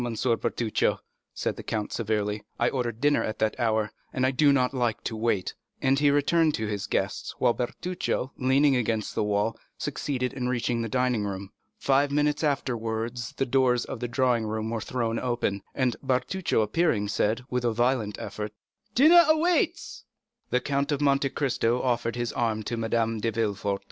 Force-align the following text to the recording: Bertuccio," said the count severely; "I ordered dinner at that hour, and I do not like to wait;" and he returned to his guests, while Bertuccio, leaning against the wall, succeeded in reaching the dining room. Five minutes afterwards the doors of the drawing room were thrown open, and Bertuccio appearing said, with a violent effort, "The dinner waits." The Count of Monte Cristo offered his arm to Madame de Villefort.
Bertuccio," 0.01 0.97
said 1.31 1.57
the 1.57 1.61
count 1.61 1.93
severely; 1.93 2.43
"I 2.57 2.69
ordered 2.71 3.01
dinner 3.01 3.23
at 3.23 3.37
that 3.37 3.59
hour, 3.59 3.91
and 4.11 4.25
I 4.25 4.31
do 4.31 4.51
not 4.51 4.73
like 4.73 5.03
to 5.03 5.15
wait;" 5.15 5.53
and 5.79 5.99
he 5.99 6.09
returned 6.09 6.55
to 6.55 6.65
his 6.65 6.87
guests, 6.87 7.35
while 7.37 7.53
Bertuccio, 7.53 8.31
leaning 8.35 8.75
against 8.75 9.13
the 9.13 9.23
wall, 9.23 9.59
succeeded 9.77 10.33
in 10.33 10.49
reaching 10.49 10.81
the 10.81 10.89
dining 10.89 11.23
room. 11.25 11.51
Five 11.77 12.09
minutes 12.09 12.43
afterwards 12.43 13.33
the 13.37 13.45
doors 13.45 13.85
of 13.85 13.99
the 13.99 14.07
drawing 14.07 14.47
room 14.47 14.71
were 14.71 14.81
thrown 14.81 15.19
open, 15.19 15.61
and 15.75 15.95
Bertuccio 16.01 16.63
appearing 16.63 17.07
said, 17.07 17.43
with 17.51 17.63
a 17.63 17.71
violent 17.71 18.17
effort, 18.17 18.53
"The 18.95 19.03
dinner 19.03 19.25
waits." 19.37 20.03
The 20.49 20.61
Count 20.61 20.91
of 20.91 20.99
Monte 20.99 21.29
Cristo 21.29 21.79
offered 21.79 22.15
his 22.15 22.33
arm 22.33 22.63
to 22.63 22.75
Madame 22.75 23.19
de 23.19 23.29
Villefort. 23.31 23.79